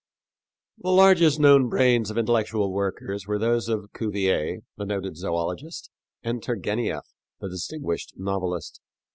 The 0.79 0.89
largest 0.89 1.39
known 1.39 1.69
brains 1.69 2.09
of 2.09 2.17
intellectual 2.17 2.71
workers 2.73 3.27
were 3.27 3.37
those 3.37 3.69
of 3.69 3.93
Cuvier, 3.93 4.61
the 4.75 4.85
noted 4.87 5.13
zoölogist, 5.15 5.89
and 6.23 6.41
Turgenieff, 6.41 7.05
the 7.39 7.49
distinguished 7.49 8.13
novelist. 8.17 8.81